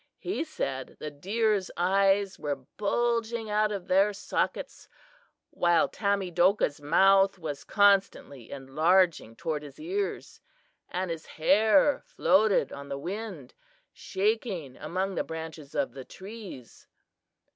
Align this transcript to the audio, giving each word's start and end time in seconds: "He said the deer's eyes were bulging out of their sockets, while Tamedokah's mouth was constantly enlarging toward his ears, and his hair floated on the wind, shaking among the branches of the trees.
"He 0.17 0.43
said 0.43 0.97
the 0.99 1.11
deer's 1.11 1.69
eyes 1.77 2.39
were 2.39 2.55
bulging 2.77 3.51
out 3.51 3.71
of 3.71 3.85
their 3.87 4.13
sockets, 4.13 4.87
while 5.51 5.87
Tamedokah's 5.87 6.81
mouth 6.81 7.37
was 7.37 7.63
constantly 7.63 8.49
enlarging 8.49 9.35
toward 9.35 9.61
his 9.61 9.79
ears, 9.79 10.41
and 10.89 11.11
his 11.11 11.27
hair 11.27 12.01
floated 12.03 12.71
on 12.71 12.89
the 12.89 12.97
wind, 12.97 13.53
shaking 13.93 14.75
among 14.75 15.13
the 15.13 15.23
branches 15.23 15.75
of 15.75 15.93
the 15.93 16.03
trees. 16.03 16.87